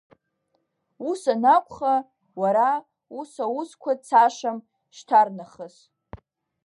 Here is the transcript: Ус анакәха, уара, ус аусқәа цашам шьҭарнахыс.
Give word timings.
Ус 1.09 1.21
анакәха, 1.33 1.93
уара, 2.39 2.69
ус 3.19 3.31
аусқәа 3.45 3.93
цашам 4.05 4.57
шьҭарнахыс. 4.95 5.75